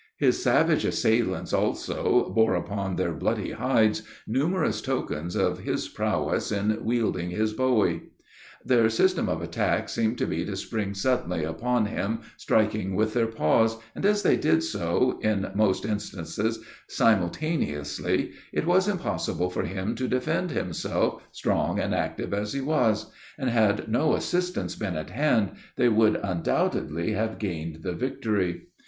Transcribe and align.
His 0.17 0.41
savage 0.41 0.83
assailants 0.83 1.53
also, 1.53 2.31
bore 2.33 2.55
upon 2.55 2.95
their 2.95 3.13
bloody 3.13 3.51
hides 3.51 4.01
numerous 4.25 4.81
tokens 4.81 5.35
of 5.35 5.59
his 5.59 5.87
prowess 5.89 6.51
in 6.51 6.83
wielding 6.83 7.29
his 7.29 7.53
bowie. 7.53 8.09
Their 8.65 8.89
system 8.89 9.29
of 9.29 9.43
attack 9.43 9.89
seemed 9.89 10.17
to 10.17 10.25
be 10.25 10.43
to 10.43 10.55
spring 10.55 10.95
suddenly 10.95 11.43
upon 11.43 11.85
him, 11.85 12.21
striking 12.35 12.95
with 12.95 13.13
their 13.13 13.27
paws, 13.27 13.77
and 13.93 14.03
as 14.03 14.23
they 14.23 14.35
did 14.37 14.63
so, 14.63 15.19
in 15.21 15.51
most 15.53 15.85
instances, 15.85 16.57
simultaneously, 16.87 18.31
it 18.51 18.65
was 18.65 18.87
impossible 18.87 19.51
for 19.51 19.65
him 19.65 19.93
to 19.97 20.07
defend 20.07 20.49
himself, 20.49 21.21
strong 21.31 21.79
and 21.79 21.93
active 21.93 22.33
as 22.33 22.53
he 22.53 22.61
was; 22.61 23.11
and 23.37 23.51
had 23.51 23.87
no 23.87 24.15
assistance 24.15 24.75
been 24.75 24.95
at 24.97 25.11
hand, 25.11 25.51
they 25.75 25.89
would 25.89 26.15
undoubtedly 26.23 27.11
have 27.11 27.37
gained 27.37 27.83
the 27.83 27.93
victory. 27.93 28.63